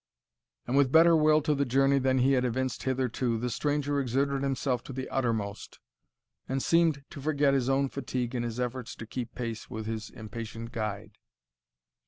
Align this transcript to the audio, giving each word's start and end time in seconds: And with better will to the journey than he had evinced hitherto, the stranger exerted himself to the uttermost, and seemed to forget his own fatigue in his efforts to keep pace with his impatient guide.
And 0.65 0.75
with 0.75 0.91
better 0.91 1.15
will 1.15 1.43
to 1.43 1.53
the 1.53 1.63
journey 1.63 1.99
than 1.99 2.17
he 2.17 2.31
had 2.31 2.43
evinced 2.43 2.81
hitherto, 2.81 3.37
the 3.37 3.51
stranger 3.51 3.99
exerted 3.99 4.41
himself 4.41 4.81
to 4.85 4.93
the 4.93 5.07
uttermost, 5.09 5.77
and 6.49 6.63
seemed 6.63 7.03
to 7.11 7.21
forget 7.21 7.53
his 7.53 7.69
own 7.69 7.87
fatigue 7.87 8.33
in 8.33 8.41
his 8.41 8.59
efforts 8.59 8.95
to 8.95 9.05
keep 9.05 9.35
pace 9.35 9.69
with 9.69 9.85
his 9.85 10.09
impatient 10.09 10.71
guide. 10.71 11.19